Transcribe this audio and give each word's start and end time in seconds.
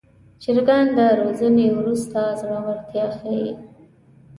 چرګان 0.43 0.85
د 0.97 0.99
روزنې 1.19 1.67
وروسته 1.77 2.19
زړورتیا 2.39 3.05
ښيي. 3.17 3.47